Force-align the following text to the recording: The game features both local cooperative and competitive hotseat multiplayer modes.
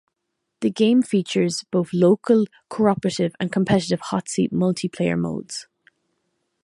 The 0.61 0.71
game 0.71 1.03
features 1.03 1.63
both 1.69 1.93
local 1.93 2.45
cooperative 2.69 3.35
and 3.39 3.51
competitive 3.51 3.99
hotseat 3.99 4.51
multiplayer 4.51 5.15
modes. 5.15 5.67